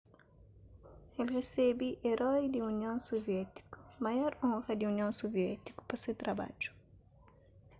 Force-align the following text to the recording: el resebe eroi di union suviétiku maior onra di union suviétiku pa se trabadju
el 1.19 1.27
resebe 1.35 1.89
eroi 2.11 2.43
di 2.53 2.59
union 2.71 2.97
suviétiku 3.07 3.79
maior 4.05 4.31
onra 4.51 4.73
di 4.75 4.85
union 4.93 5.11
suviétiku 5.19 5.81
pa 5.89 5.95
se 6.03 6.11
trabadju 6.21 6.69